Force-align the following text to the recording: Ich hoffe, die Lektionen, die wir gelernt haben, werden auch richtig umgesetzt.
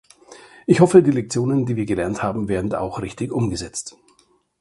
Ich 0.65 0.79
hoffe, 0.79 1.03
die 1.03 1.11
Lektionen, 1.11 1.67
die 1.67 1.75
wir 1.75 1.85
gelernt 1.85 2.23
haben, 2.23 2.47
werden 2.49 2.73
auch 2.73 3.03
richtig 3.03 3.31
umgesetzt. 3.31 3.99